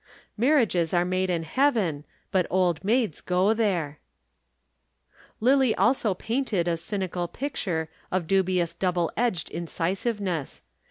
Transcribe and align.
Marriages 0.35 0.95
are 0.95 1.05
made 1.05 1.29
in 1.29 1.43
heaven, 1.43 2.05
but 2.31 2.47
old 2.49 2.83
maids 2.83 3.21
go 3.21 3.53
there. 3.53 3.99
Lillie 5.39 5.75
also 5.75 6.15
painted 6.15 6.67
a 6.67 6.75
cynical 6.75 7.27
picture 7.27 7.87
of 8.11 8.25
dubious 8.25 8.73
double 8.73 9.11
edged 9.15 9.51
incisiveness. 9.51 10.63